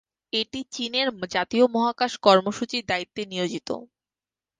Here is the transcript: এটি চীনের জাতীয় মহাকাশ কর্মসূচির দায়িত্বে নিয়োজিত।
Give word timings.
এটি 0.33 0.59
চীনের 0.73 1.07
জাতীয় 1.31 1.65
মহাকাশ 1.75 2.11
কর্মসূচির 2.25 2.83
দায়িত্বে 2.87 3.21
নিয়োজিত। 3.25 3.69